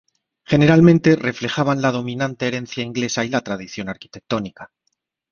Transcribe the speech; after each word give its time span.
Generalmente 0.47 1.15
reflejaban 1.15 1.83
la 1.83 1.91
dominante 1.91 2.47
herencia 2.47 2.83
inglesa 2.83 3.23
y 3.23 3.29
la 3.29 3.41
tradición 3.41 3.87
arquitectónica. 3.87 4.71